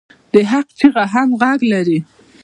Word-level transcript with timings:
د 0.33 0.35
حق 0.51 0.67
چیغه 0.79 1.05
هم 1.13 1.29
غږ 1.41 1.59
لري 1.73 1.99